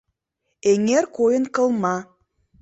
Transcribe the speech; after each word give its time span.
Эҥер 0.71 1.05
койын 1.15 1.45
кылма. 1.55 1.97